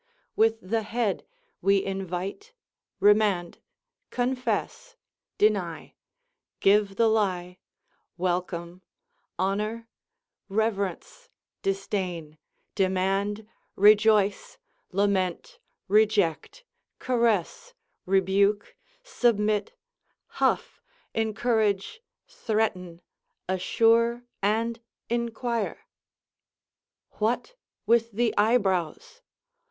[0.35, 1.27] With the head
[1.61, 2.53] we invite,
[2.99, 3.59] remand,
[4.09, 4.95] confess,
[5.37, 5.93] deny,
[6.59, 7.59] give the lie,
[8.17, 8.81] welcome,
[9.37, 9.87] honour,
[10.49, 11.29] reverence,
[11.61, 12.39] disdain,
[12.73, 14.57] demand, rejoice,
[14.91, 16.63] lament, reject,
[16.97, 17.75] caress,
[18.07, 19.75] rebuke, submit,
[20.41, 20.81] huff,
[21.13, 23.01] encourage, threaten,
[23.47, 24.81] assure, and
[25.11, 25.85] inquire.
[27.19, 27.53] What
[27.85, 29.21] with the eyebrows?